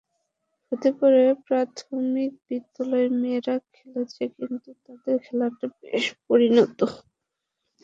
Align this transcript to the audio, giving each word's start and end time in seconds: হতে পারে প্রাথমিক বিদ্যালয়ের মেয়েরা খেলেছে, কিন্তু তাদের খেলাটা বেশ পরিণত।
হতে 0.71 0.89
পারে 0.99 1.19
প্রাথমিক 1.47 2.31
বিদ্যালয়ের 2.47 3.11
মেয়েরা 3.21 3.55
খেলেছে, 3.73 4.23
কিন্তু 4.35 4.69
তাদের 4.85 5.15
খেলাটা 5.25 5.65
বেশ 5.79 6.05
পরিণত। 6.27 6.79